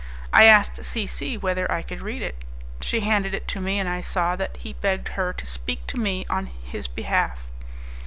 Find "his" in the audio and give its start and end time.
6.47-6.87